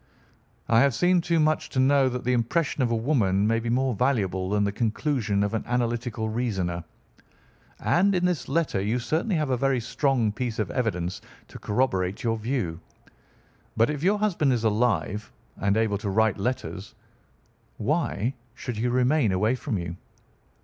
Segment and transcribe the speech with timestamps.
[0.67, 3.59] "I have seen too much not to know that the impression of a woman may
[3.59, 6.83] be more valuable than the conclusion of an analytical reasoner.
[7.79, 12.23] And in this letter you certainly have a very strong piece of evidence to corroborate
[12.23, 12.79] your view.
[13.77, 16.95] But if your husband is alive and able to write letters,
[17.77, 19.97] why should he remain away from you?"